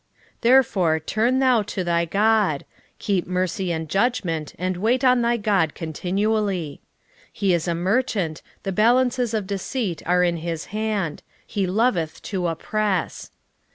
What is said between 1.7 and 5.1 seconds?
thy God: keep mercy and judgment and wait